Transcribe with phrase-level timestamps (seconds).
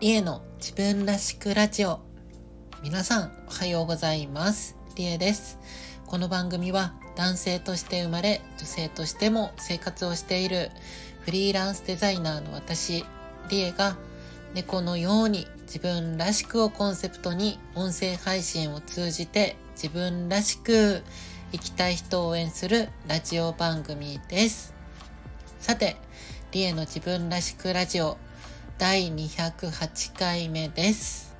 [0.00, 2.00] リエの自分らしくラジオ。
[2.82, 4.76] 皆さんおはようございます。
[4.96, 5.60] リエです。
[6.06, 10.72] この番組は男性として生まれ女性としても生活をしている
[11.20, 13.04] フリーランスデザイナーの私
[13.48, 13.96] リエが
[14.54, 21.04] 猫のように自分らしくをコンセプトに音声配信を通じて自分らしく
[21.52, 24.74] 生きたい人を応援するラジオ番組です
[25.60, 25.96] さて
[26.52, 28.16] リエの自分らしくラジオ
[28.80, 31.36] 第208回目です。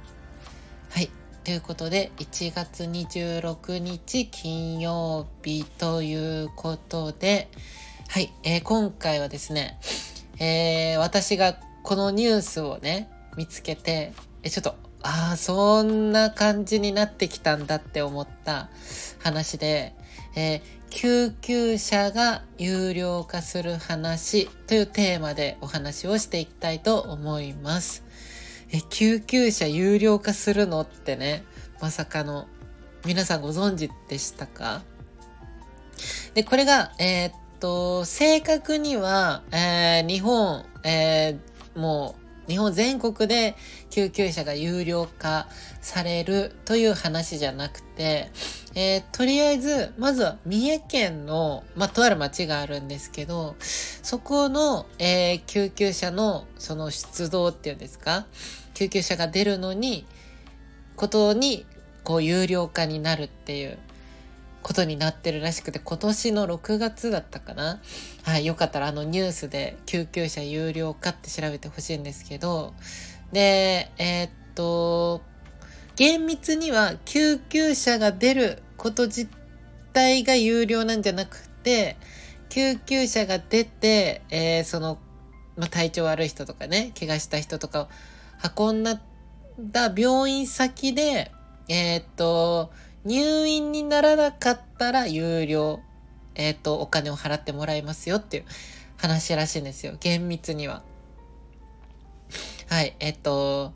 [0.90, 1.08] はい。
[1.42, 7.48] ということで、1月26日金曜日ということで、
[8.08, 8.30] はい。
[8.44, 9.80] えー、今回はですね、
[10.38, 18.68] えー、私がこのニュースをね、見つけて、え、ちょっと、ああ、そんな感じになってきたんだって思った
[19.18, 19.94] 話で、
[20.36, 28.04] えー、救急車が有料化する話というテーマでお話をしていきたいと思います。
[28.72, 31.44] え、救急車有料化するのってね、
[31.80, 32.46] まさかの、
[33.04, 34.82] 皆さんご存知でしたか？
[36.34, 43.54] で、これが、えー、っと、正確には、えー、日本、えー、もう、日本全国で
[43.90, 45.48] 救急車が有料化
[45.80, 48.30] されるという話じゃなくて、
[48.74, 58.26] えー、とりあえず、まずは三重県の、まあ、とある町があるんですけど、そこの、えー、救急車のその出動っていうんですか、
[58.74, 60.06] 救急車が出るのに、
[60.96, 61.66] ことに、
[62.04, 63.78] こう、有料化になるっていう。
[64.62, 67.80] ことになってるらしくて、今年の6月だったかな？
[68.22, 72.74] はい、よかったらあのニュースで救急車有料化って調べてほしいんですけど、
[73.32, 75.22] で、えー、っと、
[75.96, 79.28] 厳密には救急車が出ること自
[79.92, 81.96] 体が有料なんじゃなくて、
[82.48, 84.98] 救急車が出て、えー、その、
[85.56, 87.88] ま、体調悪い人とかね、怪我した人とかを
[88.56, 89.00] 運んだ
[89.96, 91.32] 病院先で、
[91.68, 92.72] えー、っと、
[93.04, 95.80] 入院にならなかったら有料、
[96.34, 98.44] えっ、ー、と、お金を払ってもらいますよっていう
[98.96, 99.96] 話らしいんですよ。
[100.00, 100.82] 厳密には。
[102.68, 103.72] はい、えっ、ー、と、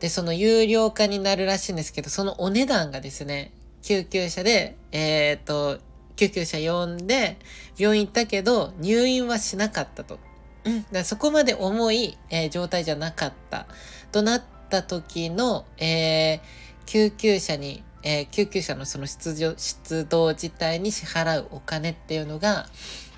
[0.00, 3.52] で、その有料化になるらしいんですけど、そのお値段がですね、
[3.82, 5.78] 救急車で、えっ、ー、と、
[6.16, 7.38] 救急車呼んで、
[7.76, 10.18] 病院行ったけど、入院はしなかったと。
[10.64, 13.66] うん、だそこまで重い、えー、状態じゃなかった。
[14.12, 16.40] となった時の、えー、
[16.86, 22.66] 救急車にえー、救急車のその出場出動自体に支払うお金っていうのが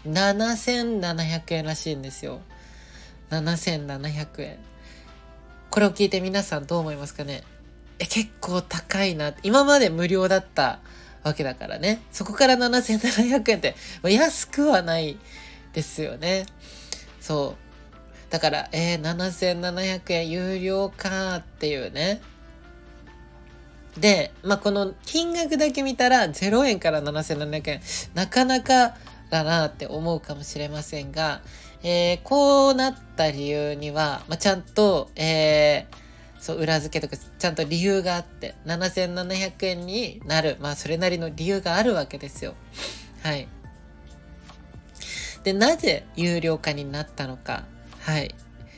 [0.07, 2.41] 7700円らしいんですよ。
[3.31, 4.59] 7700円。
[5.71, 7.43] これを聞いて皆さんどう思いますかね？
[7.99, 9.35] え、結構高いな。
[9.43, 10.81] 今まで無料だった
[11.23, 12.03] わけだからね。
[12.11, 15.19] そこから7700円って安くはない
[15.75, 16.47] ですよね。
[17.21, 18.33] そう。
[18.33, 22.23] だから、えー、7700円有料かっていうね。
[23.99, 27.81] で、まあ、この金額だけ見たら0円から7700円、
[28.15, 28.95] なかなか
[29.31, 31.41] だなって思うかもしれませんが、
[31.83, 35.97] えー、こうなった理由には、まあ、ちゃんと、えー、
[36.41, 42.55] そう、裏付けとか、ちゃんと理由があって、7700円になる、まあ、それなりの理由があるわけですよ。
[43.23, 43.49] はい。
[45.43, 47.65] で、なぜ有料化になったのか。
[48.00, 48.34] はい。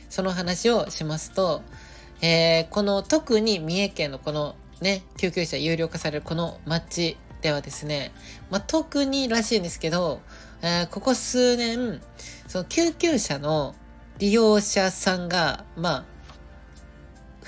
[0.09, 1.61] その話をしますと、
[2.21, 8.11] えー、この特に三重県のこのね、救急車有料化されるこの街ではですね、
[8.49, 10.21] まあ、特にらしいんですけど、
[10.61, 12.01] えー、ここ数年、
[12.47, 13.75] その救急車の
[14.19, 16.05] 利用者さんが、まあ、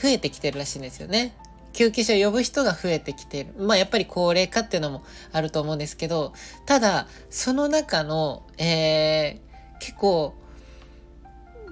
[0.02, 1.36] 増えてきてるらしいんですよね。
[1.72, 3.54] 救急車を呼ぶ人が増えてきてる。
[3.58, 5.04] まあやっぱり高齢化っていうのも
[5.34, 6.34] あると思うんですけど、
[6.66, 10.34] ただ、その中の、えー、結構、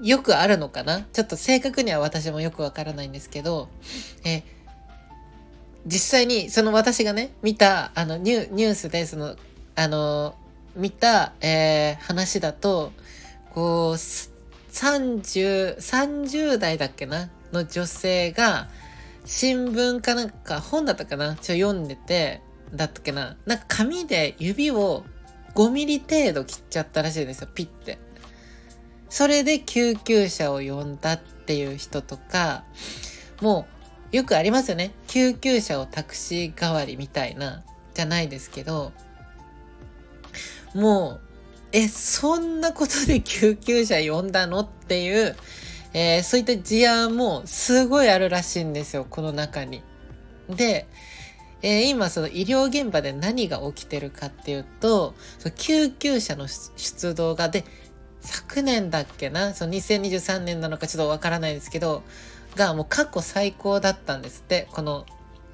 [0.01, 3.69] よくあるのかなちょっと正確には私もよくわからないんですけど、
[4.25, 4.62] えー
[5.85, 9.35] 実際にその私がね、見た、あのニュ、ニュースで、その、
[9.75, 10.35] あの、
[10.75, 12.91] 見た、えー、話だと、
[13.53, 18.69] こう、30、30代だっけなの女性が、
[19.25, 22.41] 新聞かなんか本だったかなちょ、読んでて、
[22.73, 25.05] だったっけななんか紙で指を
[25.53, 27.99] 5ミリ程度切っちゃったらしいんですよ、ピッて。
[29.09, 32.63] それで救急車を呼んだっていう人とか、
[33.41, 33.72] もう
[34.13, 34.93] よくありますよね。
[35.07, 37.63] 救急車をタクシー代わりみたいな、
[37.95, 38.93] じゃないですけど、
[40.75, 41.19] もう、
[41.71, 45.35] え、そんなことで救急車呼んだのっていう、
[45.93, 49.81] えー、そういった事案もすごいあるらしいんですよ、この中に。
[50.47, 50.87] で、
[51.63, 57.65] えー、今その医療現場で何が起きてるかっていうと、その救急車の出動がで、
[58.21, 59.53] 昨年だっけな？
[59.53, 62.03] その2023年なのかちょっとわからないですけど、
[62.55, 64.67] がもう過去最高だったんですって。
[64.71, 65.05] この、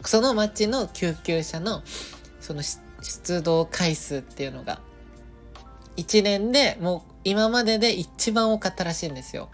[0.04, 1.84] その町の救急車の
[2.40, 2.62] その
[3.02, 4.80] 出動回数っていうのが。
[5.98, 9.50] 1年でもう今までで一番多かったらしいんですよ。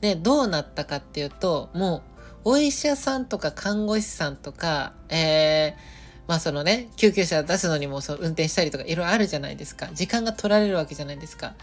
[0.00, 2.02] で、どうなったかっていうと、も
[2.44, 5.80] う、お医者さんとか看護師さんとか、えー、
[6.28, 9.88] まあそのね、救急車出すのにもそう運転したりとかいろいろあるじゃないですか。
[9.92, 11.54] 時間が取られるわけじゃないですか。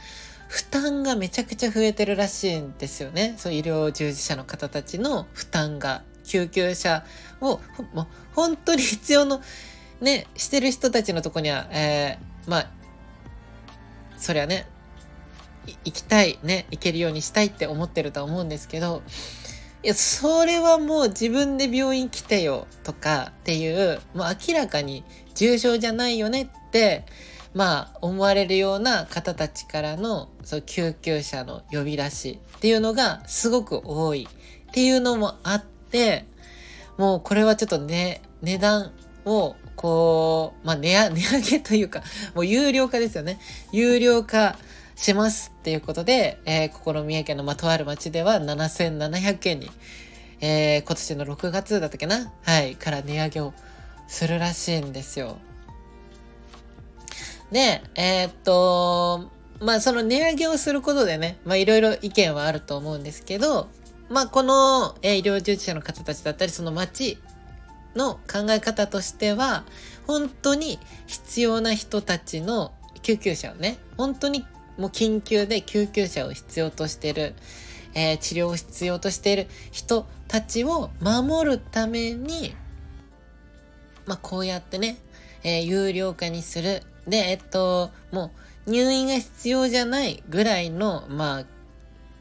[0.56, 3.34] 負担がめちゃくちゃ増えてるらしいんですよね。
[3.38, 6.04] そう医療従事者の方たちの負担が。
[6.24, 7.04] 救急車
[7.40, 7.60] を、
[7.94, 9.42] もう本当に必要の、
[10.02, 12.72] ね、してる人たちのとこには、えー、まあ、
[14.18, 14.66] そりゃね、
[15.84, 19.04] 行きたい、ね、行けるようにしたいって思ってるとは思うんですけど、
[19.84, 25.04] いや、それはもう自分で病院来てよとかっていう、もう明らかに
[25.36, 27.06] 重症じゃないよねって、
[27.56, 36.26] まあ思われるような方たちからのそう救急車の呼び出しっていうのがすごく多いっていうのもあって、
[36.98, 38.92] もうこれはちょっとね、値段
[39.24, 41.10] をこう、まあ 値上
[41.40, 42.04] げというか、
[42.36, 43.40] もう有料化ですよね。
[43.72, 44.58] 有料化
[44.98, 49.72] しますっていうことで、えー、ここの三重県のまとある町では7700円に、
[50.42, 52.34] えー、今年の6月だったっけな？
[52.44, 53.54] はい、から値上げを
[54.10, 55.38] するらしいんですよ。
[57.52, 63.70] で、えー、っと、まあその値上げをすることでね、まあいろいろ意見はあると思うんですけど、
[64.10, 67.18] まあこの、えー、医療従事者の方たちだったり、その町
[67.96, 69.64] の考え方としては、
[70.08, 74.46] 本当に必要な人たちの救急車をね、本当に
[74.78, 77.34] もう緊急で救急車を必要としてる、
[77.94, 82.54] えー、治療を必要としている人たちを守るために、
[84.06, 84.98] まあ、こうやってね、
[85.44, 86.82] えー、有料化にする。
[87.08, 88.32] で、えっと、も
[88.68, 91.46] う入院が必要じゃないぐらいの、まあ、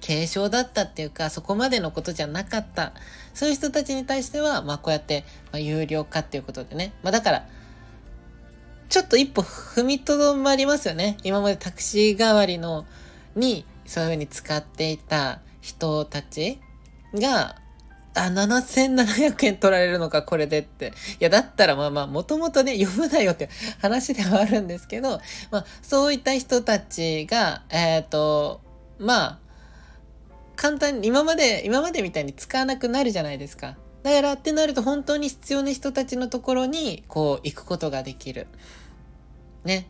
[0.06, 2.92] 軽症だったっていうか、そこまでのことじゃなかった。
[3.32, 6.92] そういう人たちに対しては、まあ、こうやって、まあ、有料化っていうことでね。
[7.02, 7.46] まあ、だから、
[8.90, 11.16] ちょっと一歩踏みとどまりますよね。
[11.22, 12.84] 今までタクシー代わりの、
[13.34, 16.60] に、そういう風に使っていた人たち
[17.14, 17.56] が、
[18.14, 20.92] あ、7700円取られるのか、これでって。
[21.20, 23.48] いや、だったらまあまあ、もともとね、読むなよって
[23.80, 25.20] 話ではあるんですけど、
[25.50, 28.60] まあ、そういった人たちが、えっ、ー、と、
[28.98, 29.38] まあ、
[30.56, 33.76] 簡単に、今まで、今までみたいに使わなくなるじゃないですか。
[34.04, 38.46] だからってなると本当に必要な人たちのところにこう行くことができる。
[39.64, 39.88] ね。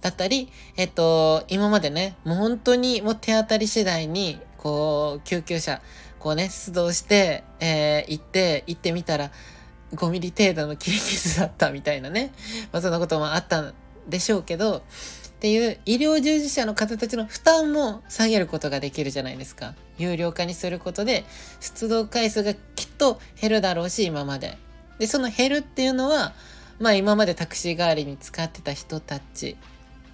[0.00, 5.80] だったり、えっと、今までね、もう本当にもう手当たり次第に、こう、救急車、
[6.24, 9.30] こうね、出動して、えー、行って、行ってみたら、
[9.92, 12.32] 5ミリ程度の切り傷だったみたいなね。
[12.72, 13.74] まあそんなこともあったん
[14.08, 14.80] でしょうけど、っ
[15.40, 19.74] ていう医療従事者の方たちの負担も下げることができるじゃないですか。
[19.98, 21.26] 有料化にすることで
[21.60, 24.56] 出動回数がきっと減るだろうし、今まで。
[24.98, 26.32] で、その減るっていうのは、
[26.80, 29.58] まあ今までタクシー代わりに使ってた人たち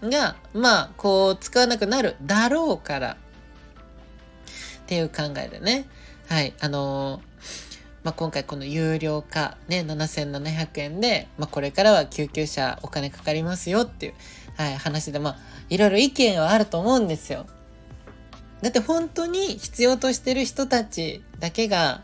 [0.02, 3.16] が、まあこう使わなくなるだろうから
[4.90, 5.84] っていう考えでね。
[6.28, 6.52] はい。
[6.58, 7.22] あのー、
[8.02, 14.14] まあ、今回この有料化ね、7700円で、まあ、これからは救急車お金かかりますよっていう
[14.56, 15.36] はい、話で、まあ、
[15.68, 17.46] いろいろ意見はあると思うんですよ。
[18.62, 22.02] だって本当に必要としてる人たちだけが、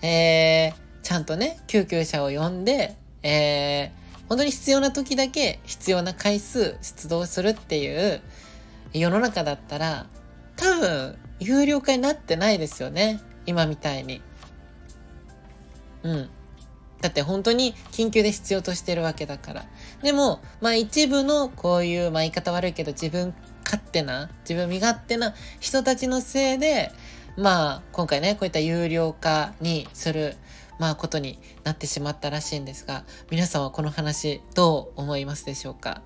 [0.00, 8.22] えー、ちゃんとね、救急車を呼んで、えー、本当に必要な時だけ必要な回数出動するっていう
[8.92, 10.06] 世の中だったら、
[10.54, 13.20] 多分、有料化になってないですよね。
[13.46, 14.22] 今みたいに。
[16.02, 16.30] うん。
[17.00, 19.66] だって本当に緊急で必要としてるわけだから。
[20.02, 26.92] でも、まあ一部のこういう、まあ言い方悪いけど自分勝手な、自分身勝手な人たちのせいで、
[27.36, 30.36] まあ今回ね、こういった有料化にする、
[30.78, 36.02] まあことになってしまったらしいんですが、皆さんはこの話どう思いますでしょうか？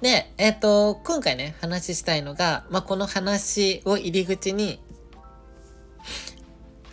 [0.00, 4.80] で、えっ、ー、と、今回ね、話したいのが、まあ、この話を入り口に、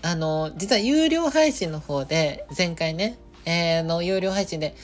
[0.02, 4.76] あの、実は有料配信の方で、前回ね、えー、の有料配信で、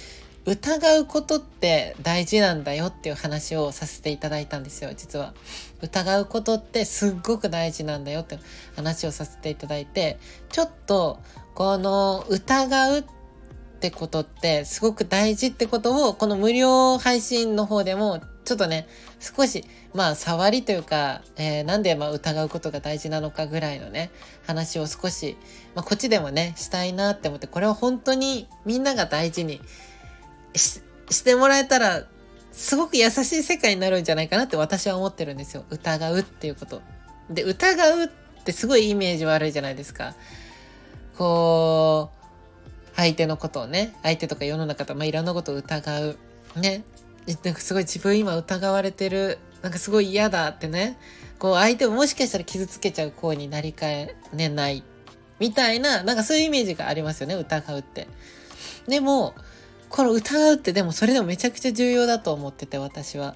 [0.46, 5.34] 疑うことって大事なんだよっていう話をさせていただいたんですよ、実は。
[5.82, 8.40] 疑うことってすっごく大事なんだよって
[8.76, 10.18] 話をさせていただいて、
[10.50, 11.20] ちょっと、
[11.56, 13.23] この疑うって
[13.84, 18.88] ってことってすごく大事ってことを、この無料配信の方でもちょっとね、
[19.20, 24.10] 少し、まあ、触りというか、えー、なんでまあ疑うことが大事なのかぐらいのね、
[24.48, 25.36] 話を少し、
[25.75, 29.60] まあ、こっちでもね、したいなって思って、これは本当にみんなが大事に
[30.56, 32.06] してもらえたら、
[32.54, 35.66] すごく優しい世界になるんじゃないかなって私は思ってるんですよ。
[35.70, 36.82] 疑うっていうこと。
[37.30, 38.08] で、疑うっ
[38.46, 40.16] てすごいイメージ悪いじゃないですか。
[41.18, 42.23] こう、
[42.96, 46.18] 相手のことをね、相手とか世の中と、まあ、いろんなことを疑う。
[46.56, 46.84] ね。
[47.44, 49.40] なんかすごい自分今疑われてる。
[49.62, 50.98] なんかすごい嫌だってね。
[51.40, 54.84] こう相手をもしかしたら傷つけちゃう行為になりかえねない。
[55.40, 58.08] みたいな、なんかそういうイメージがありますよね、疑うって。
[58.88, 59.34] でも、
[59.90, 63.36] この疑うってでもそれでもめちゃくちゃ重要だと思ってて、私は。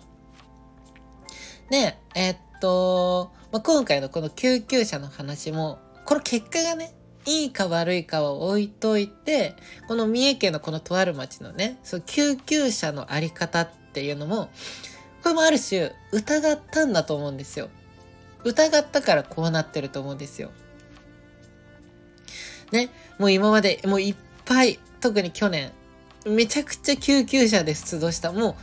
[1.70, 6.94] で、えー、っと、まあ、今回のこの救急車の話も、この結果がね、
[7.28, 9.56] いいか悪いかは置いといて、
[9.88, 14.50] この三重県のこのとある町のね、その救急車のあり方っていうのも、
[15.22, 17.70] これもある種疑ったんだと思うんですよ。
[18.46, 20.52] 疑ったからこうなってると思うんですよ。
[22.72, 24.16] ね、もう今までもういっ
[24.46, 25.74] ぱい、特に去年、
[26.26, 28.32] めちゃくちゃ救急車で出動した。
[28.32, 28.56] もう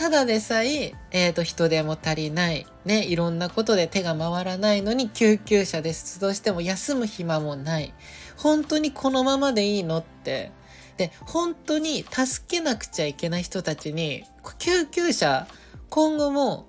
[0.00, 2.66] ただでさえ、えっ、ー、と、人手も足りない。
[2.86, 7.92] ね、いろんなことで手が回らないのに救急車で出動しても休む暇もない。
[8.38, 10.52] 本当にこのままでいいのって。
[10.96, 14.24] で、本当に助けなくちゃいけない人たちに、
[14.58, 15.46] 救急車、
[15.90, 16.64] 今後も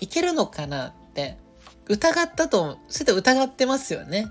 [0.00, 1.38] いけるのかなって
[1.86, 4.26] 疑ったと、それで疑ってますよね。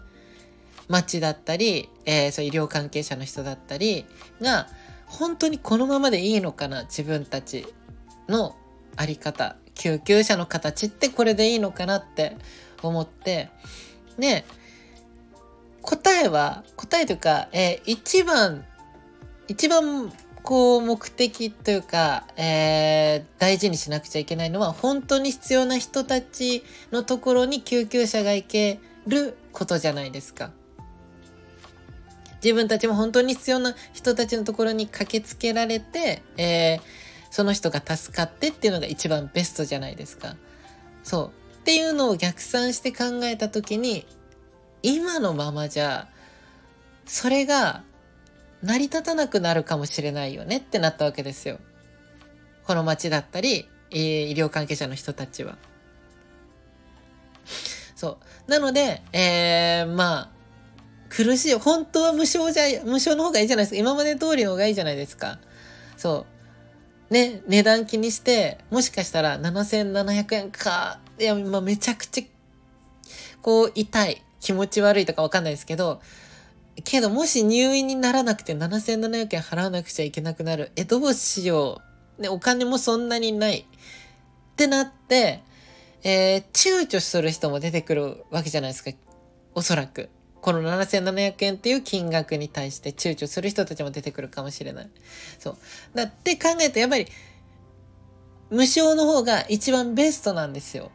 [0.89, 4.05] 町だったり、えー、そう医療関係者の人だったり
[4.41, 4.67] が、
[5.05, 7.73] 本当にこのままでいいのかな自分たち
[8.33, 8.55] の
[8.97, 12.35] あり方救急車の形ってこれでいいのかなって
[12.81, 13.49] 思って
[14.17, 14.43] で
[15.81, 18.65] 答えは答えというか、えー、一番
[19.47, 20.11] 一番
[20.41, 30.51] こう目的というか、えー、大事にしなくちゃいけないのは本当に必要な人たちのところに救急車が行けることじゃないですか。
[32.43, 36.81] 自分たちも本当に必要な人たちのところに駆けつけられて、えー、
[37.33, 40.35] その人が助かってっていうのが一番ベストじゃないですか。
[41.03, 41.55] そう。
[41.55, 44.05] っていうのを逆算して考えた時に、
[44.83, 46.07] 今のままじゃ、
[47.07, 47.81] それが
[48.61, 51.57] 成り立たなくなるかもしれないよねってなったわけですよ。
[52.65, 55.57] この町だったり、えー、医療関係者の人たちは。
[57.95, 58.51] そう。
[58.51, 60.29] なので、えー、まあ、
[61.09, 61.55] 苦しい。
[61.55, 63.79] 本当は無償じゃ、無償の方がいいじゃないですか。
[63.79, 65.39] 今まで通りの方がいいじゃないですか。
[65.97, 66.32] そう。
[67.13, 72.23] ね、値段気にして、もしかしたら7700円か、いや、まあ、めちゃくちゃ、
[73.43, 76.01] こう、痛い、気持ち悪いとかわかんないですけど、
[76.83, 80.71] けど、もし入院にならなくて7700円払わなくちゃいけなくなる。
[80.75, 81.83] え、どうしよ
[82.17, 82.21] う。
[82.23, 83.59] ね、お金もそんなにない。
[83.59, 85.43] ってなって、
[86.01, 88.89] えー、躊躇する人も出てくるわけじゃないですか。
[89.53, 90.09] おそらく。
[90.43, 94.89] この7700円っていう金額に対して躊躇する人たちも出てくるかもしれない。
[95.39, 95.57] そう。
[95.95, 97.07] だって考えるとやっぱり
[98.49, 100.91] 無償の方が一番ベストなんですよ。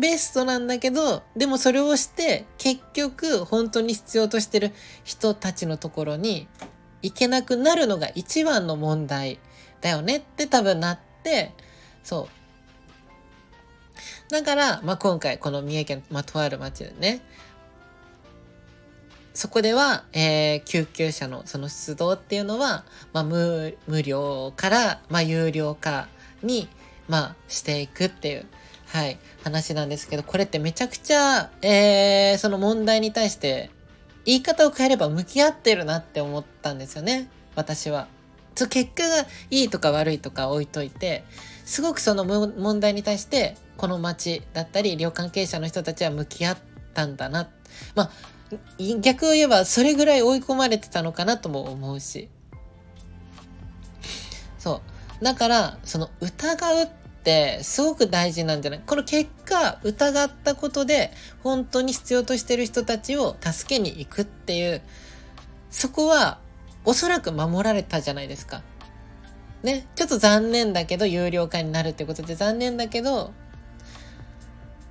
[0.00, 4.72] ベストなんだけど、でもそれをして結局本当に必要としてる
[5.04, 6.48] 人たちのところに
[7.00, 9.38] 行けなくなるのが一番の問題
[9.82, 11.52] だよねって多分なって、
[12.02, 12.28] そ
[14.30, 14.32] う。
[14.32, 17.20] だから、まあ、今回この三重県、まあ、とある町でね、
[19.34, 26.08] そこでは、えー、救急車のその出動っていうのは、まあ、無料から、まあ、有料化
[26.42, 26.68] に、
[27.08, 28.46] まあ、していくっていう、
[28.86, 33.70] はい、話なんですけど、これってめちゃくちゃ、えー、その問題に対して、
[34.24, 38.06] 言い方を変えれば向き合ってるなって思ったんですよね、私は。
[38.54, 41.24] 結果がいいとか悪いとか置いといて、
[41.64, 46.58] すごくその問題に対して、この町だったり、医療関係者の人たちは向き合っ
[46.94, 47.48] たんだな。
[47.96, 48.10] まあ、
[49.00, 52.28] 逆を言えばそれぐらい追い込まれてたのかなとも思うし。
[54.58, 54.82] そ
[55.20, 55.24] う。
[55.24, 56.88] だから、その疑うっ
[57.22, 58.82] てすごく大事なんじゃない？
[58.84, 64.82] この結果、疑ったことで本当に必要としてる人たちを助けに行くっていう、
[65.70, 66.38] そこは
[66.84, 68.62] おそらく守られたじゃないですか。
[69.62, 69.86] ね？
[69.94, 73.32] ちょっと残念だけど有料化になるってことで残念だけど、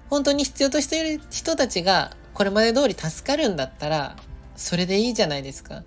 [0.10, 4.16] 本当に必要としている人たちがこれまで通り助かるんだったら、
[4.56, 5.84] それでいいじゃないですか。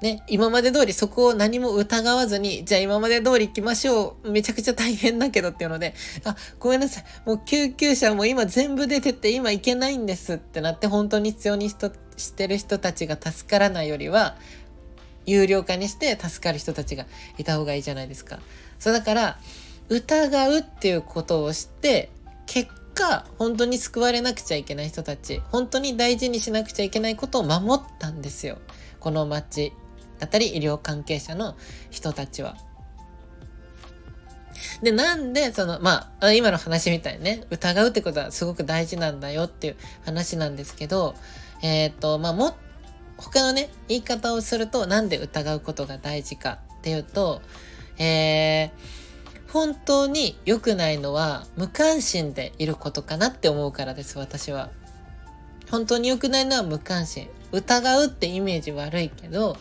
[0.00, 4.30] ね、今まで通りそこを何も疑わずに、じゃあ今まで通り行きましょう。
[4.30, 7.04] めちゃくちゃ大変だけどっていうので、あ、ごめんなさい。
[7.26, 11.74] もう救急車も今全部出てって今行けないんですってなって本当に必要にし
[12.32, 14.36] てる人たちが助からないよりは、
[15.26, 18.38] 有料化にして助かる人たちがいた方がいいじゃないですか。
[18.78, 19.38] そうだから、
[19.88, 22.10] 疑うっていうことをして
[22.46, 28.58] 結果本当に救われなくちゃいけない人たち本当に大事にしなくちゃいけないことを守ったんですよ
[29.00, 29.72] この町
[30.18, 31.56] だったり医療関係者の
[31.90, 32.56] 人たちは。
[34.82, 41.14] で、なんで、その、まあ、今の話みたいにね、疑うってことはすごく大事なんだよっていう話なんですけど、
[41.62, 42.56] えっ、ー、と、まあ、も、
[43.16, 47.42] 他のね、言い方をすると、なんで疑うことが大事かっていうと、
[47.98, 48.70] えー、
[49.48, 54.70] 本当に良くないのは無関心でいることかなって思うからです、私は。
[55.70, 57.28] 本当に良くないのは無関心。
[57.50, 59.56] 疑うってイメージ悪いけど、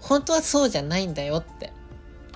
[0.00, 1.72] 本当はそうじゃないんだよって。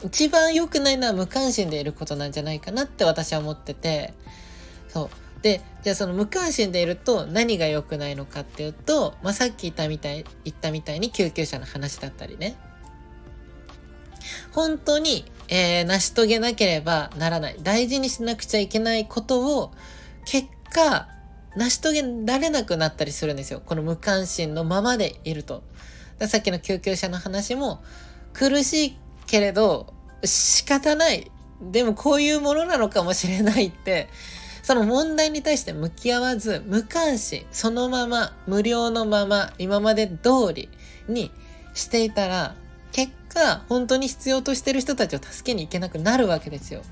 [0.03, 4.15] 一番良くないのは無関心でいることなんじゃないかなって私は思ってて、
[4.89, 5.43] そう。
[5.43, 12.57] で、じゃあその無関心でいると何が良くないのかっていうと、まあ、さっき言ったみたい、言ったみたいに救急車の話だったりね。
[14.53, 17.57] 本当に、えー、成し遂げなければならない。
[17.63, 19.73] 大事にしなくちゃいけないことを、
[20.25, 21.09] 結果、
[21.57, 23.63] 成し遂げられなくなったりするんですよ。
[23.65, 25.63] この無関心のままでいると。
[26.27, 27.83] さっきの救急車の話も、
[28.33, 29.93] 苦しいけれど、
[30.25, 31.31] 仕方ない。
[31.61, 34.09] でもこういうものなのかもしれないって、
[34.63, 40.69] その問題に対して向き合わず、無関心、そのまま、無料のまま、今まで通り
[41.09, 41.31] に
[41.73, 42.55] していたら、
[42.99, 46.81] 結果、本当に必要としてる人たちを助けに行けなくなるわけですよ。
[46.81, 46.87] こ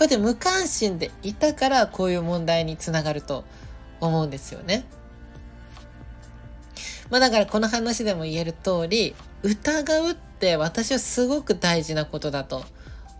[0.00, 3.44] うやって無関心でいたから、こういう問題につながると
[4.00, 4.86] 思うんですよね。
[7.10, 12.64] まあだからこの話でも言える通り、疑うって私はすごく大事なことだと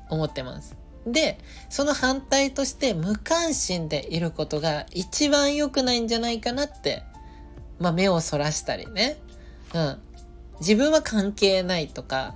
[0.08, 0.74] 思ってます。
[1.06, 7.02] で、その反対として無関心でいることが一番良くないんじゃないかなって、
[7.78, 9.18] まあ目をそらしたりね。
[9.74, 9.98] うん。
[10.60, 12.34] 自分は関係ないとか、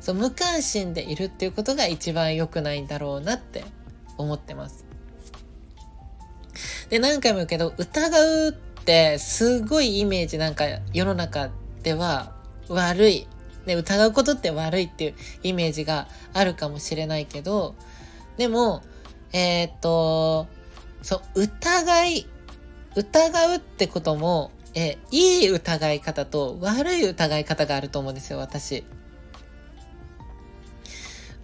[0.00, 3.64] そう無関心でいるっていうことが一番良くないんだろうなって
[4.16, 4.84] 思ってます。
[6.88, 8.52] で、何回も言うけど、疑うっ
[8.84, 11.50] てすごいイメージなんか世の中
[11.82, 12.32] では
[12.68, 13.26] 悪い。
[13.66, 17.74] ね、疑うことって悪いっていうイメージがあるかもしれないけど、
[18.38, 18.82] でも、
[19.32, 20.46] えー、っと、
[21.02, 22.26] そう、疑い、
[22.96, 28.84] 疑うってことも、えいい疑い方と悪い疑い方があると思うんですよ、私。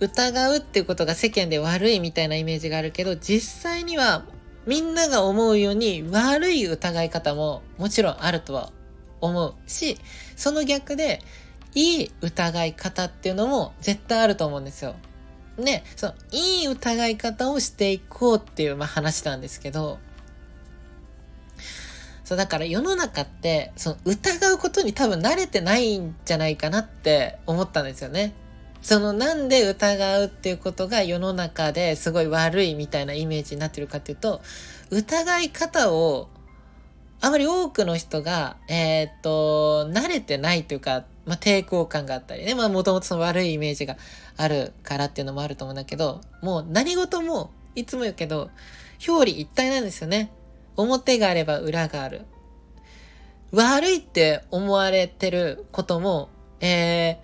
[0.00, 4.24] 疑うっていうことが世間で悪いみたいなイメージがあるけど、実際には
[4.66, 8.72] みんなが思うように悪い疑い方ももちろんあるとは
[9.20, 9.98] 思うし、
[10.36, 11.20] その逆で
[11.74, 14.94] いい疑い方っていうのも絶対あると思うんですよ。
[15.56, 19.98] ね、そのいい疑い方をしていこうっていう、まあ、話なんですけど、
[22.24, 28.32] そう、だから世の中って、その疑うことに多分慣れてないんじゃないかなって思ったんですよね。
[28.82, 34.42] そのなんで疑うっていうことが世の中ですごい悪いみたいなイメージになってるかっていうと、
[34.90, 36.28] 疑い方を
[37.20, 43.96] あまり多くの人が、えー、っと、慣れてないというか、まあ、抵抗感があったりね、まあ、もともとその悪いイメージが
[44.36, 48.50] あるからっていうのもあると思うんだけど、もう何事も、いつも言うけど、
[49.08, 50.30] 表裏一体なんですよね。
[50.76, 52.26] 表があれば裏がある。
[53.52, 56.28] 悪いって思われてることも、
[56.60, 57.20] え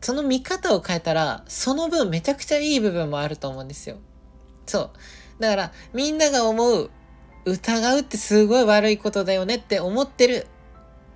[0.00, 3.96] ー、その見方を変えたら、その分めちゃくちゃいい部分もあると思うんですよ。
[4.66, 4.90] そ
[5.38, 5.40] う。
[5.40, 6.90] だから、みんなが思う、
[7.46, 10.46] 疑うってすごい悪いことだよねって思ってる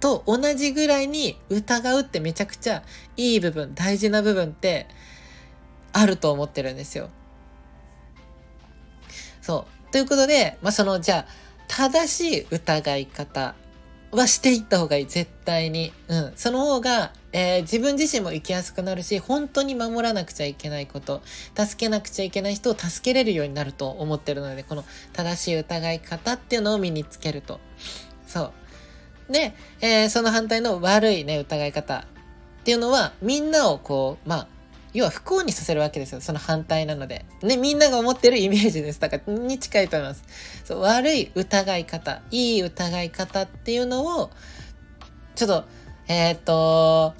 [0.00, 2.82] と同じぐらいに疑うってめちゃくちゃ
[3.16, 4.88] いい部分、大事な部分って
[5.92, 7.10] あると思ってるんですよ。
[9.40, 9.77] そう。
[9.92, 11.26] ということで、まあ、その、じゃあ、
[11.68, 13.54] 正しい疑い方
[14.10, 15.06] はしていった方がいい。
[15.06, 15.92] 絶対に。
[16.08, 16.32] うん。
[16.34, 21.22] その方が、えー、自分自身も生きやすくなるし、本当に守らなくちゃいけないこと、
[21.54, 27.60] 助けなくちゃいけない人を助けれるようになると思ってるので、この正しい疑い方っていうのを身につけると。
[28.26, 28.52] そ
[29.28, 29.32] う。
[29.32, 32.04] で、えー、その反対の悪いね、疑い方っ
[32.64, 34.48] ていうのは、みんなをこう、まあ、
[34.98, 36.20] 要は不幸にさせるわけですよ。
[36.20, 37.24] その反対なので。
[37.42, 38.98] ね、みんなが思ってるイメージです。
[38.98, 40.24] だから、に近いと思います。
[40.64, 44.30] そう、悪い疑い方、いい疑い方っていうのを、
[45.36, 45.64] ちょっと、
[46.08, 47.14] えっ、ー、と、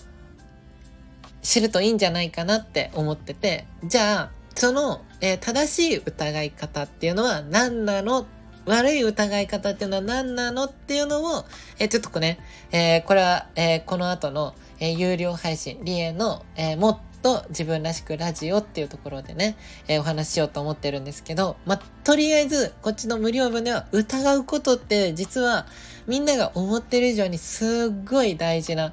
[1.41, 8.27] 知るといいんじゃないかなって思ってて、じゃあ、その、えー、正しい疑い方っていうのは何なの？
[8.67, 11.45] 悪い疑い方っていうのは何なのっていうのを、
[11.79, 12.39] えー、ちょっとこれね、
[12.73, 19.57] えー、これは、えこの後の、え有料配信、リエの、えもっと自分らしくラジオっていうところでね、
[19.89, 25.67] えー、お話ししようと思ってるんですけど、まあ、とりあえず、こっちの無料分では疑うことって実は
[26.07, 28.93] みんなが思ってる以上にすっごい大事な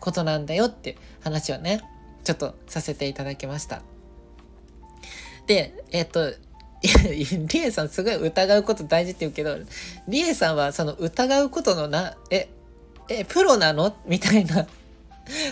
[0.00, 1.80] ことなんだよっていう話をね、
[2.24, 3.82] ちょっとさせていただきました。
[5.46, 6.32] で、えっ、と、
[6.82, 9.58] リエさんすごい疑うこと大事って言うけど、
[10.08, 12.48] リエさんはその疑うことのな、え、
[13.08, 13.96] え、プロなの？
[14.06, 14.66] みたいな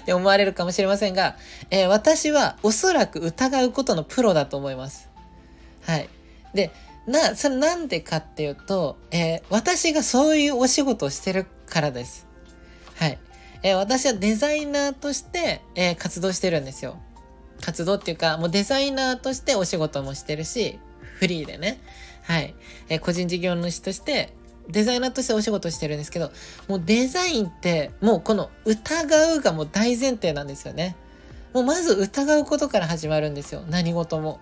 [0.01, 1.37] って思われるかもしれませんが、
[1.71, 5.11] えー、私はおそらく疑うことのプロだと思います。
[5.83, 6.09] はい。
[6.55, 6.71] で、
[7.07, 12.27] な、それなんでかっていうと、えー、私がそういうお仕事をしてるからです。
[12.95, 13.19] はい。
[13.63, 16.97] えー、私はデザイナーとして、えー、活動してるんですよ。
[17.61, 20.79] 活動っていうか、もうデザイナーとしてお仕事もしてるし、
[21.19, 21.81] フリーでね。
[22.23, 22.55] はい。
[22.89, 24.33] えー、個人事業主として、
[24.69, 26.33] デザイナーとしてお仕事してるんですけど、
[26.69, 30.97] もうデザインって、もうこの疑うがもう大前提なんですよね。
[31.53, 33.63] もうまず疑うことから始まるんですよ。
[33.69, 34.41] 何事も。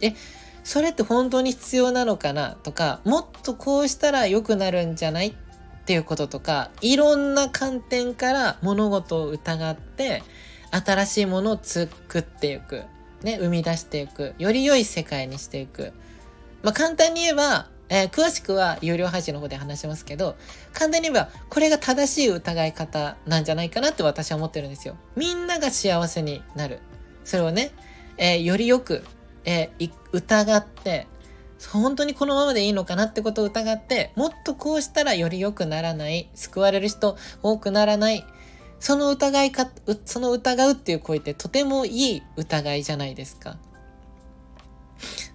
[0.00, 0.14] え、
[0.62, 2.56] それって本当に必要なのかな？
[2.62, 5.28] とか、もっとこうしたら良くなるんじゃない？
[5.28, 5.34] っ
[5.84, 10.22] ていうこととか、いろんな観点から物事を疑って、
[10.70, 12.84] 新しいものを作っていく。
[13.22, 14.34] ね、生み出していく。
[14.38, 15.92] より良い世界にしていく。
[16.62, 20.36] まあ、簡単に言えば、えー、詳しくは有料配信の方で話しますけど、
[20.72, 24.96] 簡単に言えば、これが正しい疑い方なんじゃないかなって私は思ってるんですよ。
[25.16, 26.78] みんなが幸せになる。
[27.24, 27.72] それをね、
[28.16, 29.04] えー、よりよく、
[29.44, 31.08] えー、疑って、
[31.72, 38.24] 本当にこのままでいいのかなってことを疑って、もっとこうしたらより良くならない、救われる人多くならない、
[38.78, 39.68] その疑いか、
[40.06, 43.58] その疑うっていう声ってとてもいい疑いじゃないですか。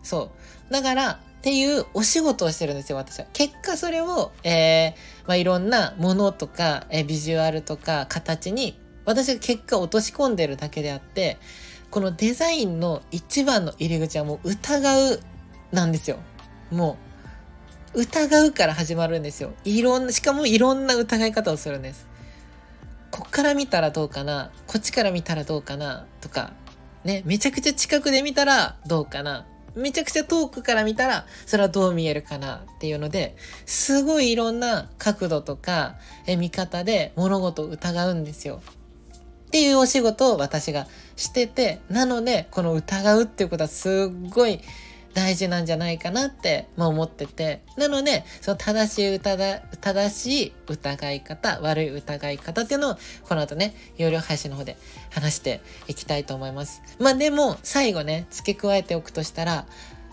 [0.01, 0.31] そ
[0.69, 0.73] う。
[0.73, 3.27] だから、っていうお仕事をしてるんですよ、私は。
[3.31, 11.37] 結果それを、えー、まあ、いろんなものとか、えー、ビジュアルとか形に、私が結果落とし込んでるだけであって、
[11.91, 15.19] このデザインの一番の入り口はもう疑う
[15.71, 16.17] なんですよ。
[16.71, 16.97] も
[17.93, 19.53] う、疑うから始まるんですよ。
[19.65, 22.07] いろんな、しかもいろんな疑い方をするんです。
[23.11, 24.49] こっから見たらどうかな？
[24.65, 26.07] こっちから見たらどうかな？
[26.21, 26.53] とか、
[27.03, 29.45] ね、めちゃくちゃ近くで見たらどうかな？
[29.75, 33.35] めちゃくちゃ遠くから見たら、それはどう見えるかなっていうので、
[33.65, 35.95] すごいいろんな角度とか、
[36.27, 38.61] え見方で物事を疑うんですよ。
[39.47, 44.61] っていうお仕事を私がしてて、なので、この疑うっていうことはすっごい
[45.15, 47.61] 大事なんじゃないかなって、まあ、思ってて。
[47.77, 54.77] なので、その正しい疑、正しい疑い方、悪い疑い方っていうのを、この後ね、有料配信の方で
[55.11, 56.81] 話していきたいと思います。
[56.99, 59.65] まあでも、最後ね、付け加えておくとしたら、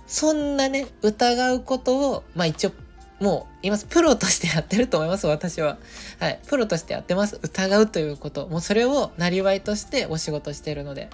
[0.06, 2.72] そんなね、疑うことを、まあ一応、
[3.18, 3.86] もう言います。
[3.86, 5.78] プロとしてやってると思います、私は。
[6.20, 6.40] はい。
[6.46, 7.40] プロとしてやってます。
[7.42, 8.46] 疑うということ。
[8.46, 11.10] もうそれをなりわいとしてお仕事してるので。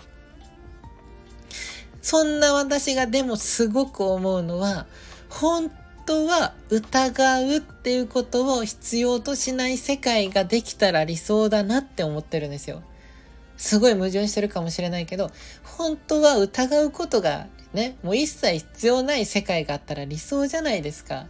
[2.09, 4.87] そんな私がでもすごく思うのは、
[5.29, 5.71] 本
[6.07, 12.83] 当は疑うっていうことを必要としない世界ができたら理想だなって思ってるんですよ。
[13.59, 15.31] すごい矛盾してるかもしれないけど、
[15.63, 21.27] 本当は疑うことがね、もう一切必要ない世界があったら理想じゃないですか。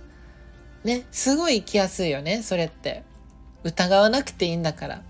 [0.85, 3.03] ね、すごい生きやすいよね、それって。
[3.65, 5.03] 疑わなくていいんだから。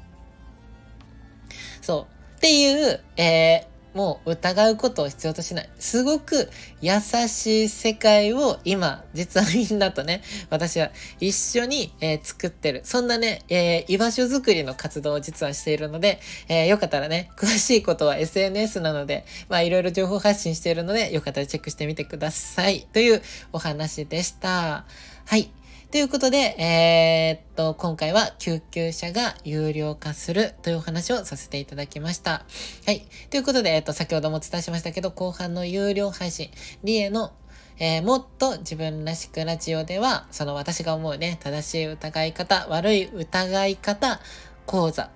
[1.82, 2.36] そう。
[2.38, 5.68] っていう、えー、もう疑うことを必要としない。
[5.78, 6.48] すごく
[6.80, 12.82] 優しい世界を今、実はみんなとね、私は一緒に、えー、作ってる。
[12.84, 22.86] そんなね、えー、居場所づくりの活動を実はしているので、えー、よかったらね、詳しいことは SNS なので、まあいろいろ情報発信しているので、よかったらチェックしてみてください。
[22.92, 23.22] という
[23.52, 24.84] お話でした。
[25.24, 25.50] はい。
[25.90, 32.44] ということで、えー、っと、今回は救急車が有料化するというお話をさせていただきました。
[32.84, 33.06] はい。
[33.30, 36.50] ということで、えー、っと、先ほどもお伝えしましたけど、後半の有料配信、
[36.84, 37.32] リエの
[37.80, 44.20] えー、もっと自分らしくラジオでは、その私が思うね、正しい疑い方、悪い疑い方
[44.66, 45.08] 講座っ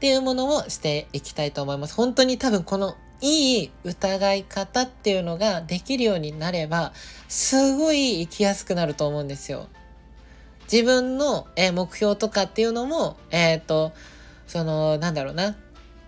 [0.00, 1.94] ていうものをしていきたいと思います。
[1.94, 6.92] 本当に多分このいい疑い方っていうのができるようになれば、
[7.28, 9.68] すごい生きやすくなると思うんですよ。
[10.70, 13.92] 自分の、え目標とかっていうのも、えっ、ー、と、
[14.46, 15.56] その、なんだろうな。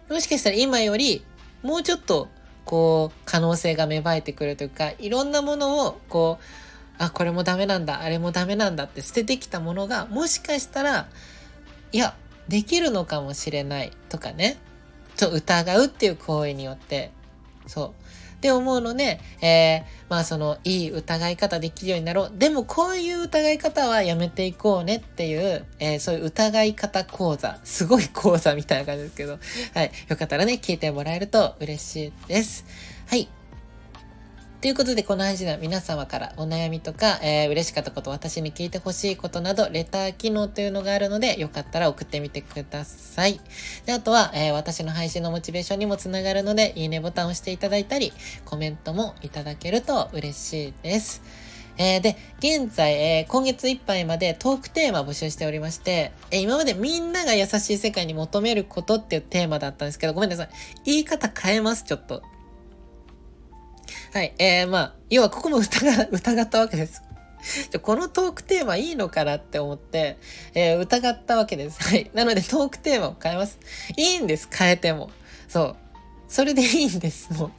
[0.09, 1.25] もしかしたら今より、
[1.63, 2.29] もうちょっと、
[2.65, 6.45] こう、可能性が芽生えてくるというか、いろんなものを、こう、
[6.99, 11.09] あ、これもダメなんだ、あれもダメなんだって捨ててきたものが、もしかしたら、
[11.91, 12.15] いや、
[12.49, 14.59] できるのかもしれないとかね。
[15.23, 17.13] そう疑うっていう行為によって、
[17.69, 17.89] そう。
[18.39, 22.33] って思うので、えー、まあその、いい疑い方できるようになろう。
[22.37, 27.61] でもこういう疑い方はやめていこうねっていう、えー、そういう疑い方講座。
[27.63, 29.39] すごい講座みたいな感じですけど、
[29.75, 29.93] はい。
[30.09, 32.65] よかったらね、聞いてもらえると嬉しいです。
[33.07, 33.29] はい。
[34.63, 43.41] ということで、この配信では皆様からお悩みとか、えー、嬉しかったこと、私に聞いてほしいことなど、レター機能というのがあるので、よかったら送ってみてください。
[43.87, 48.13] で、あとは、えー、私の配信のモチベーションにもつながるので、いいねボタンを押していただいたり、
[48.45, 51.23] コメントもいただけると嬉しいです。
[51.77, 60.49] えー、で、現在、えー、今月いっぱいまでトークテーマ募集しておりまして、えー、今までみんなが優しい世界に求めることっていうテーマだったんですけど、ごめんなさい。
[60.85, 62.23] 言い方変えます、ちょっと。
[64.13, 64.35] はい。
[64.39, 67.03] えー、まあ、要はここも疑、 疑ったわけです。
[67.83, 70.19] このトークテーマいいのかなって思って、
[70.55, 71.83] えー、疑ったわけです。
[71.83, 72.11] はい。
[72.15, 73.59] なのでトークテーマを変えます。
[73.97, 75.11] いいんです、変えても。
[75.49, 75.77] そう。
[76.29, 77.51] それでいいんです、もう。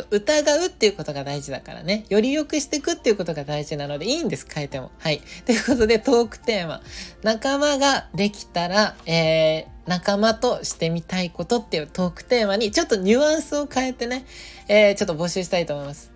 [0.00, 2.04] そう疑うっていうことが大事だからね。
[2.08, 4.90] より良くしていくっていうことが大事なのでいいんです、変えても。
[4.98, 5.22] はい。
[5.44, 6.82] ということでトークテーマ。
[7.22, 14.24] 仲間ができたら、えー、仲間としてみたいことっていうトークテーマにちょっとニュアンスを変えてね、
[14.68, 16.10] えー、ちょっと募集したいと思います。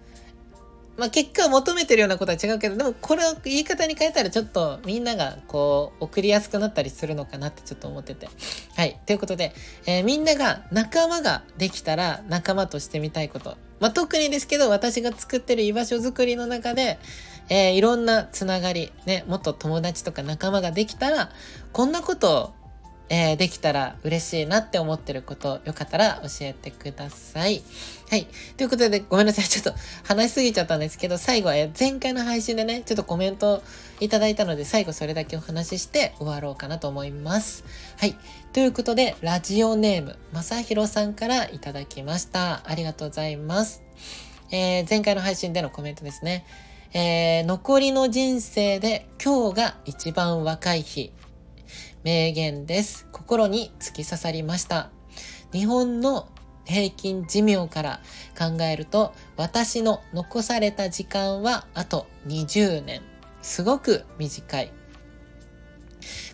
[0.96, 8.28] まあ、結果を求めてるようなことは違うけど、でもこれを言い方に変えたらちょっとみんながこう送りやすくなったりするのかなってちょっと思ってて。
[8.76, 9.00] はい。
[9.04, 9.52] ということで、
[9.86, 13.56] えー、みんなが仲間ができたら仲間としてみたいこと。
[13.80, 16.98] まあ、特にですけど私が作ってる居場所づくりの中で、
[17.48, 21.30] えー、いろんなつながり、ね、もっと友達とか仲間ができたら、
[21.72, 22.63] こんなことを
[23.10, 27.62] えー、できたら嬉しいなって思ってること、よかったら教えてください。
[28.08, 28.26] はい。
[28.56, 29.44] ということで、ごめんなさい。
[29.44, 33.62] ちょっと話しすぎちゃったんですけど、最後は、前回の配信でね、ちょっとコメント
[34.00, 37.64] いただいたので、最後それだけお話しして終わろうかなと思います。
[37.98, 38.16] はい。
[38.52, 42.62] ということで、ラジオネーム、まさひろさんからいただきました。
[42.64, 43.82] ありがとうございます。
[44.50, 46.46] えー、前回の配信でのコメントですね。
[46.94, 51.12] えー、残りの人生で今日が一番若い日。
[52.04, 53.08] 名言です。
[53.12, 54.90] 心に突き刺さりました。
[55.52, 56.28] 日本の
[56.66, 58.00] 平均寿命から
[58.38, 63.00] 考えると、私の残された時間はあと20年。
[63.40, 64.72] すごく短い。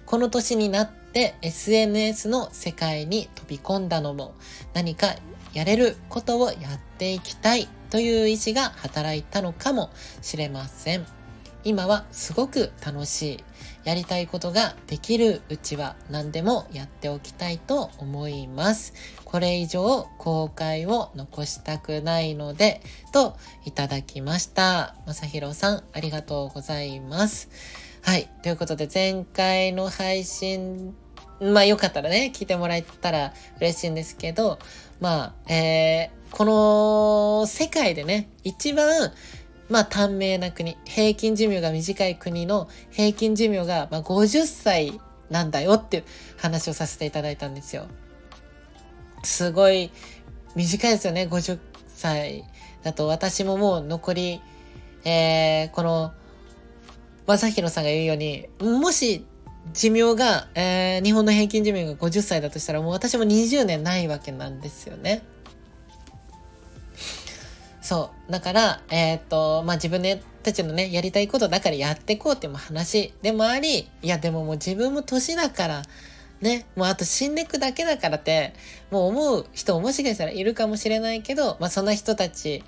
[0.07, 4.35] この年になって SNS の世界に飛び込んだのも
[4.75, 5.15] 何か
[5.53, 11.07] やれることをやっていきたいという意志が働いたのかもしれません。
[11.63, 13.45] 今はすごく楽しい。
[13.85, 18.93] やりたいことができるうちは何でもやっておきたいと思います。
[19.25, 24.95] これ以上後悔を残したくないので、といただきました。
[25.07, 27.49] まさひろさん、ありがとうございます。
[28.03, 28.29] はい。
[28.43, 30.95] ということで、前回の配信、
[31.41, 34.59] まあよかったらね、聞いてもらえたら嬉しいんですけど、
[35.01, 39.13] まあ、えー、この世界でね、一番
[39.71, 46.05] まあ短命な国、平均寿命が短い国の平均寿命がまあ50歳なんだよっていう
[46.37, 47.87] 話をさせていただいたんですよ。
[49.23, 49.91] すごい
[50.57, 52.45] 短いですよね、50歳
[52.83, 54.41] だと私ももう残り、
[55.05, 56.13] えー、この、
[57.27, 59.25] 正宏さんが言うように、もし
[59.73, 65.23] 寿命が、えー、日本の平均寿命が50歳だとしたらもう私も20年ないわけなんですよね。
[67.91, 68.31] そう。
[68.31, 70.01] だから、えっ、と、まあ、自分
[70.45, 75.83] たちのね、やりたいことだからやっていこうっていう話でもあり、いや、でももう自分も年だから、
[76.41, 78.55] ね、もうあと死んでいくだけだからって、
[78.93, 82.63] もう思う人ももしかしたらいるかもしれないけど、まあ、そんな人たち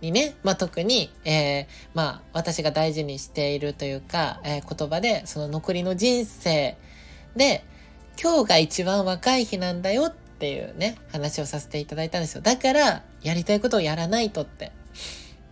[0.00, 6.76] にね、まあ、特に、えー、まあ、私が大事にしているというか、えー、言葉で、その残りの人生
[7.36, 7.62] で、
[8.20, 12.42] 今日が一番若い日なんだよっっていうね、話をさせていただいたんですよ。
[12.42, 14.70] だから、やりたいことをやらないとって。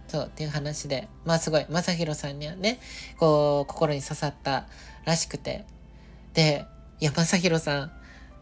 [0.09, 2.81] そう、っていう話で、まあすごい、まさひろさんにはね、
[3.19, 4.67] こう、心に刺さった
[5.07, 5.65] らしくて。
[6.35, 6.67] で、
[7.01, 7.93] いや、まさひろさん、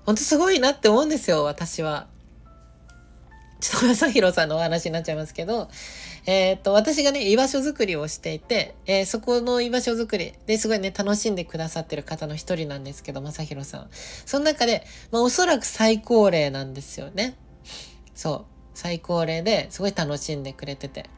[0.05, 2.09] ほんとすごいなって思うんですよ、私は。
[3.63, 5.69] ちょっとまさひろさんのお話になっちゃいますけど、
[6.27, 13.89] えっ、と、私がね、居場所づくりをしていて、えー、そこの居場所づくりですごいね、楽しんでくださってる方の一人なんですけど、まさひろさん。
[14.27, 17.37] その中で、まあおそらく最高齢なんですよね。
[18.17, 18.45] そう。
[18.75, 21.09] 最高齢ですごい楽しんでくれてて。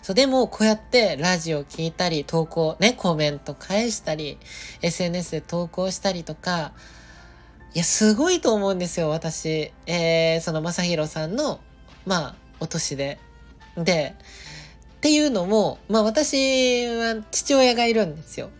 [0.00, 4.38] そう、でも、こうやってラジオ聞いたり、投稿、ね、コメント返したり、
[4.80, 6.72] SNS で投稿したりとか、
[7.74, 9.72] いや、すごいと思うんですよ、私。
[9.86, 11.60] えー、その、まさひろさんの、
[12.06, 13.18] まあ、お年で。
[13.76, 14.14] で、
[14.98, 18.50] っていうのも、まあ私は父親がいるんですよ。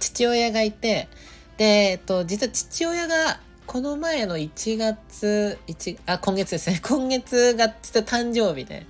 [0.00, 1.08] 父親がいて、
[1.56, 6.80] で、えっと、実は父親がこの前の1月、1、あ、今月ですね。
[6.82, 8.86] 今月が実は誕生日で、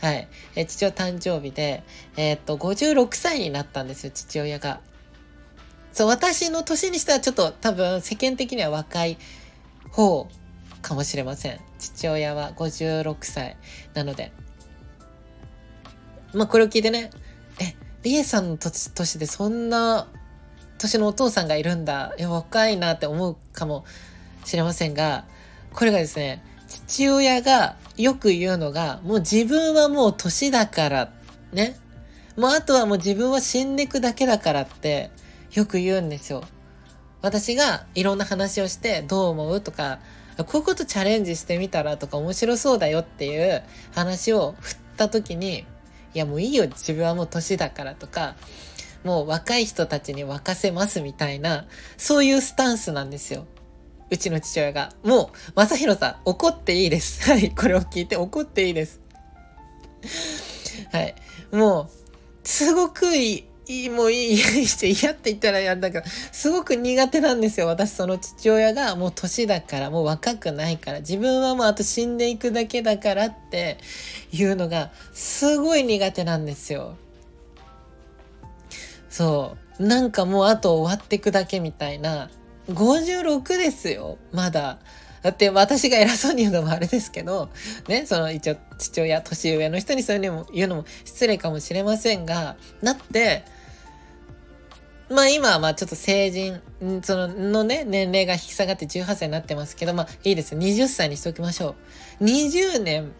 [0.00, 0.28] はい。
[0.54, 1.82] え父親誕生日で、
[2.16, 4.80] え、っと、56歳になったんですよ、父親が。
[5.98, 9.18] そう、私の年にしてはちょっと多分世間的には若い
[9.90, 10.28] 方
[10.80, 11.58] かもしれません。
[11.80, 13.56] 父親は56歳
[13.94, 14.30] なので。
[16.32, 17.10] まあこれを聞いてね、
[17.60, 20.06] え、リエさんの年でそんな
[20.78, 22.14] 年のお父さんがいるんだ。
[22.16, 23.84] え、若いなって思うかも
[24.44, 25.24] しれませんが、
[25.72, 31.12] これがですね、父親がよく言うのが、もう自分はもう年だから、
[31.52, 31.76] ね。
[32.36, 35.10] もうあとはもう自分は死んでいくだけだからって
[35.52, 36.44] よく言うんですよ。
[37.20, 39.98] 私がいろんな話をしてどう思うとか、
[40.36, 45.66] こういうことチャレンジしてみたらとか面白そうだよっていう話を振った時に、
[46.14, 48.36] いやもういいよ自分はもう年だからとか、
[49.04, 53.46] もう若い人たちに沸かせますみたいな、そういうスタンスなんですよ。
[54.10, 54.92] うちの父親が。
[55.04, 57.22] もう、正宏さん、怒っていいです。
[57.30, 59.00] はい、これを聞いて怒っていいです。
[60.92, 61.14] はい。
[61.52, 61.90] もう、
[62.42, 67.66] すごくいい、いい、もういい、して嫌って言ったら嫌だから、すごく苦手なんですよ。
[67.66, 73.76] 私、その父親がもう年だから、もう若くないから、自分はもうあと死んでいくだけだからって
[74.32, 76.96] いうのが、すごい苦手なんですよ。
[79.10, 79.86] そう。
[79.86, 82.30] なんかもうあと終わっていくだけみたいな。
[82.70, 84.16] 56ですよ。
[84.32, 84.78] まだ。
[85.22, 87.50] だって私が偉そうに言うのもあれですけど、
[87.86, 93.44] ね、その一応父親、年上の人にそういうのも言うのも失礼かもしれませんが、だって、
[95.10, 96.60] まあ今はまあちょっと成人、
[97.02, 100.54] そののね、年齢が引き下がって18歳になってますけど、まあいいです。
[100.54, 101.74] 20歳にしておきましょ
[102.20, 102.24] う。
[102.24, 103.12] 20年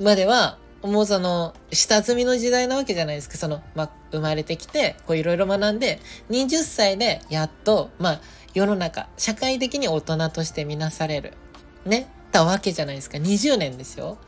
[0.00, 3.38] まではもうその、下積みの時代なわけじゃないですか。
[3.38, 8.20] その、まあ、生まれてきて、こういろいろ学んで、20歳でやっと、まあ、
[8.52, 11.32] 世の中、社会的に大人としてみなされる。
[11.86, 12.08] ね。
[12.32, 13.16] たわけじゃないですか。
[13.16, 14.18] 20年ですよ。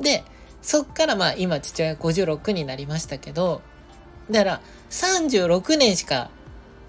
[0.00, 0.22] で、
[0.62, 3.60] そっからまあ、今父親56になりましたけど、
[4.30, 6.30] だから、36年しか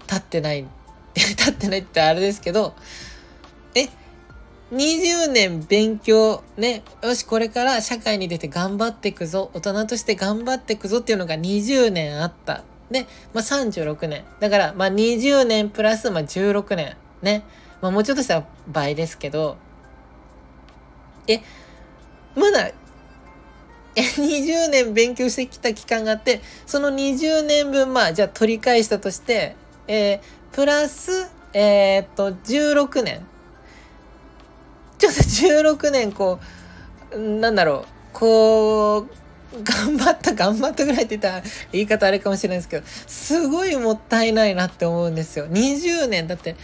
[0.06, 0.66] 経ってない、
[1.14, 2.74] 経ってないってあれですけど、
[3.74, 3.88] え、
[4.72, 12.62] 20年勉強、ね、よし、これから社会に出て頑張っていくぞ、大人として頑張っていくぞっていうのが20年あった。
[12.90, 14.24] で、まあ、36年。
[14.40, 16.96] だから、まあ、20年プラス、まあ、16年。
[17.22, 17.44] ね。
[17.80, 19.56] まあ、もうちょっとしたら倍ですけど、
[21.26, 21.40] え、
[22.34, 22.70] まだ、
[23.94, 30.20] 20年勉強してきた期間があって、その20年分、まあ、じゃあ取り返したとして、えー、
[30.52, 33.26] プラス、えー、っと、16年。
[34.98, 36.38] ちょっと16年こ
[37.12, 39.08] う、なんだろう、こう、
[39.62, 45.46] 頑張った頑張ったぐらいって言ったら言い方あれかもしれないですけど、すごいもったいないなって思うんですよ。
[45.46, 46.56] 20年だって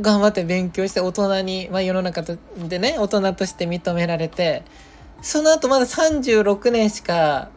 [0.00, 4.62] 頑張って勉強して大人に、まあ世の中でね、大人として認められて、
[5.22, 7.50] その後まだ36年しか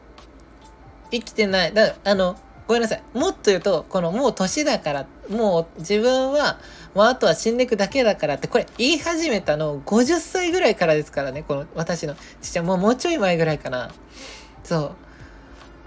[1.11, 1.73] 生きてない。
[1.73, 2.35] だあの、
[2.67, 3.03] ごめんなさい。
[3.13, 6.59] もっと言うと、このもう年だから、もう自分は、
[6.93, 13.91] もうあとは死んでいくだけだからって、これ言い始めたの50歳ぐらいからですからね、この私の父はもうもうちょい前ぐらいかな。
[14.63, 14.95] そ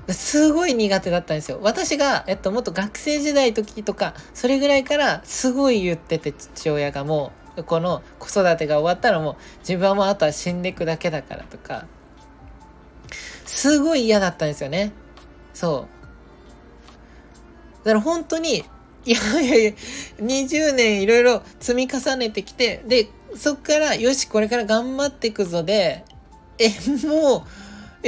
[0.08, 0.12] う。
[0.12, 1.58] すごい苦手だったんですよ。
[1.62, 11.86] 私が、えっと、もっと学生時代時とか、それぐらいからすごい言ってて、父親がもう、この子育てが終わったらもう、自分はもうあとは死んでいくだけだからとか、
[13.44, 14.92] すごい嫌だったんですよね。
[15.54, 15.88] そ
[17.82, 17.84] う。
[17.86, 18.64] だから本当に、
[19.04, 19.72] いやいやいや、
[20.18, 26.04] 20年いろいろ積み重ねてきて、で、そっから、よし、これから頑張っていくぞで、
[26.58, 26.68] え、
[27.06, 27.42] もう、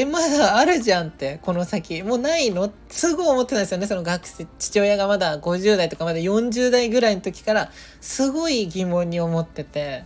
[0.00, 2.04] え、まだあるじゃんって、この先。
[2.04, 2.72] もうないの？
[2.88, 3.88] すぐ思ってたんですよね。
[3.88, 10.04] その学生、父親がまだ50代とかまだ40代ぐらいの時から、すごい疑問に思ってて。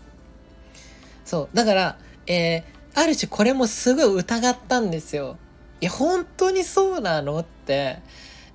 [1.26, 1.57] そう。
[1.57, 5.37] だから、えー、ある種これもすごい疑ったんですよ。
[5.83, 7.98] いや、本当にそうなのって。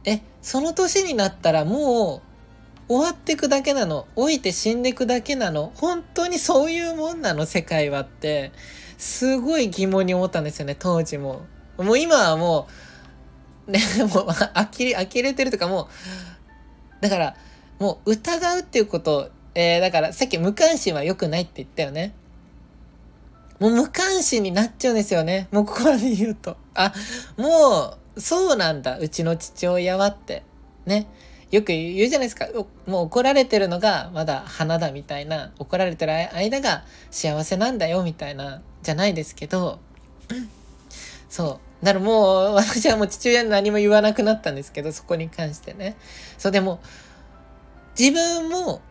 [0.06, 2.24] え、その年になったらも
[2.88, 4.08] う終わってくだけなの？
[4.16, 5.72] 老いて死んでくだけなの？
[5.76, 7.46] 本当にそういうもんなの？
[7.46, 8.52] 世界はって、
[8.98, 11.46] すごい疑問に思ったんですよね、当時も。
[11.78, 12.68] もう今はも
[13.68, 13.80] う、ね、
[14.14, 15.88] もう、呆れ、呆れてるとかもう、
[17.02, 17.36] だから、
[17.80, 22.14] もう疑うっていうこと、えー、だからさっき無関心は良くないって言ったよね。
[23.60, 25.48] もう無関心になっちゃうんですよね。
[25.52, 26.58] もうここで言うと。
[26.74, 26.94] あ、
[27.38, 30.44] もう、そうなんだ、うちの父親はって。
[30.86, 31.08] ね。
[31.52, 32.48] よく言うじゃないですか。
[32.86, 35.54] もう怒られてるのがまだ花だみたいな。
[35.60, 38.62] 怒られてる間が幸せなんだよみたいな。
[38.84, 39.80] じゃないですけど。
[41.30, 41.86] そう。
[41.86, 45.96] だからもう、私はもう父親に何も言わなくなったんですけど、そこに関してね。
[46.38, 46.80] そう、でも、
[47.98, 48.82] 自分も、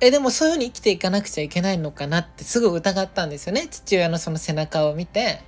[0.00, 3.68] え、でもそういうふうに生きていかなくちゃいけないのかなってすぐ疑ったんですよね。
[3.70, 5.42] 父親のその背中を見て。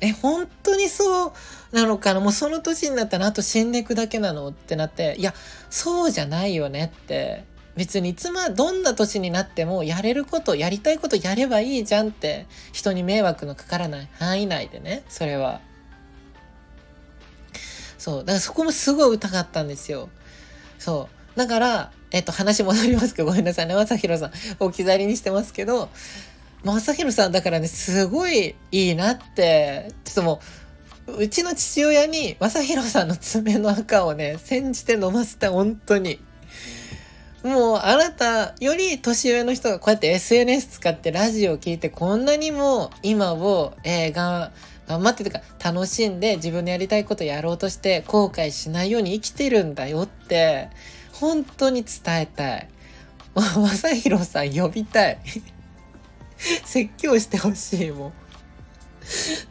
[0.00, 1.32] え、本当にそう
[1.72, 2.20] なのかな？
[2.20, 5.34] もうその年になったらあと死んでいくだけなのってなって、いや、
[5.70, 7.44] そうじゃないよねって
[7.76, 15.62] 別にいつま、どんな年になってもやれること、やりたいことやればいいじゃんって、人に迷惑のかからない範囲内でね、それは。
[17.96, 18.18] そう。
[18.18, 20.10] だからそこもすごい疑ったんですよ。
[20.78, 21.38] そう。
[21.38, 23.74] だから、えっと、話戻りますけど、ごめんなさいね。
[23.74, 25.88] まさひろさん、置き去りにしてますけど、
[26.64, 30.38] まさひろさんだからね、すごいいいなって、ちょっともう、
[31.06, 36.20] うちの父親に、まさひろさんの爪の赤をね、煎じて飲ませて、本当に。
[37.42, 44.52] もうあなたより年上の人がこうやって SNS 使ってラジオを聞いてこんなにも今を、えー、が
[44.86, 50.68] 頑張ってとか楽しんで自分のやりたいことやろうとして後悔しないように生きてるんだよって
[51.14, 52.68] 本当に伝えたい。
[53.34, 55.18] まさひろさん呼びたい。
[56.64, 58.12] 説教してほしいもん。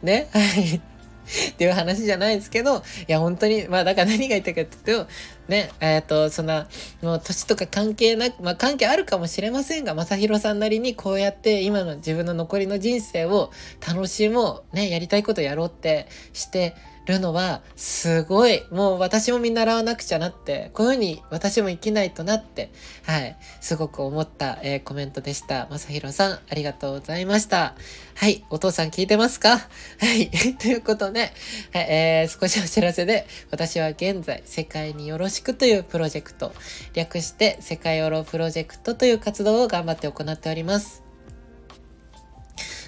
[0.02, 0.28] ね？
[0.32, 0.91] はい。
[1.50, 5.06] っていう話じゃないですけど、いや、本当に、まあ、だから何が言いたいかっていうと、
[5.48, 6.68] ね、えっ、ー、と、そんな、
[7.02, 13.50] もう年とか関係なく、まあ、関係あるかもしれませんが、まさひろさんなりにこうやって今の自分の残りの人生を
[13.86, 16.74] 楽しもう、ね、やりたいことやろうってして
[17.06, 22.70] るのは、すごい、もう私も見習わなくちゃなって、こういうふうに私も生きないとなって、
[23.04, 25.66] はい、すごく思った、えー、コメントでした。
[25.70, 27.74] まさひろさん、ありがとうございました。
[28.14, 29.58] はい、お父さん聞いてますか？
[29.98, 31.30] はい、 ということで、はい、
[31.72, 36.52] えー、少しお知らせで、私は現在、世界によろしくというプロジェクト、
[36.94, 41.01] 略して世界オロプロジェクトという活動を頑張って行っております。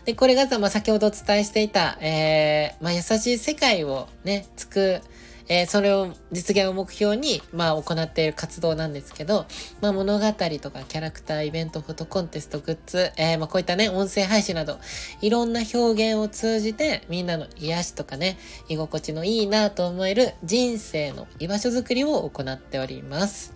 [0.04, 5.00] で、これが、まあ、先ほどお伝えしていた、えー、まあ、優しい世界をね、つく、
[5.48, 9.46] えー、それを実現を目標に、まあ、行っている活動なんですけど、
[9.80, 14.78] まあ、物語とかキャラクター、イベント、フォトコンテスト、グッズ、えー、まあ、こういったね、音声配信など、
[15.22, 18.38] いろんな表現を通じて、みんなの癒しとかね、
[18.68, 23.54] 居心地のいいなと思える人生の居場所づくりを行っております。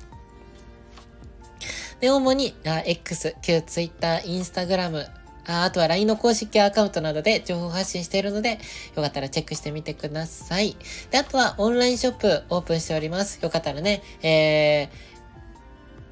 [2.01, 5.18] で、主に、あ X、旧 Twitter、Instagram、
[5.49, 8.61] ああとは LINE の公式アカウントなどで情報発信しているので、
[8.95, 10.77] よかったらチェックしてみてください。
[11.11, 13.41] で、あとはオンラインショップオープンしております。
[13.43, 14.91] よかったらね、え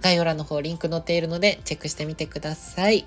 [0.01, 3.07] ー、概要欄の方リンク載っているのでチェックしてみてください。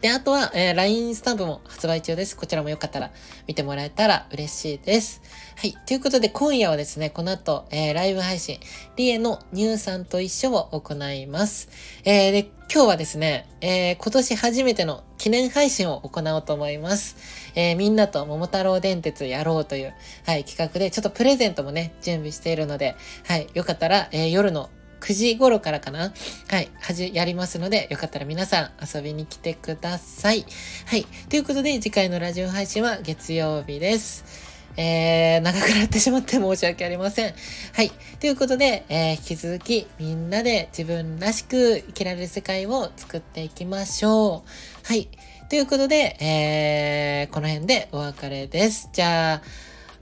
[0.00, 2.34] で、あとは、えー、LINE スタンプも発売中です。
[2.34, 3.10] こちらもよかったら
[3.46, 5.20] 見てもらえたら嬉しいです。
[5.56, 5.76] はい。
[5.86, 8.60] ということで、今夜はですね、この後、えー、ライブ配信、
[8.96, 11.68] リエの乳酸と一緒を行います。
[12.04, 17.16] えー、で、今日はですね、えー、今年初めての記念配信を行おうと思います。
[17.54, 19.92] えー、みんなと桃太郎電鉄やろうという、
[20.24, 22.96] はい、企画で、ちょっとプレゼントもね、準備しているので、
[23.26, 24.70] はい、よかったら、えー、夜の
[25.00, 26.12] 9時頃からかな？
[26.48, 30.44] はい、はじ、やりますので、よかったら皆さん遊びに来てください。
[30.86, 31.06] はい。
[31.28, 34.48] ということで、次回のラジオ配信は月曜日です。
[34.76, 37.34] えー、長くなってしまって申し訳ありません。
[37.72, 37.90] はい。
[38.20, 44.86] ということで、えー、引き続きみんなで自分らしく生きられる世界を作っていきましょう。
[44.86, 45.08] はい。
[45.48, 48.90] ということで、えー、この辺でお別れです。
[48.92, 49.42] じゃあ、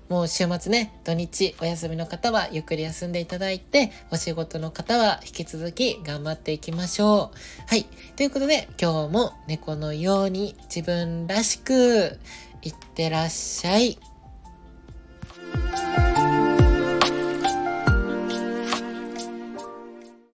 [0.08, 7.36] もう週末ね、土日お休みの方はゆっくり休んでいただいて、お仕事の方は引き続き頑張っていきましょう。
[7.66, 7.84] はい。
[8.16, 12.18] ということで、今日も猫のように自分らしく、
[12.62, 13.98] いってらっしゃい。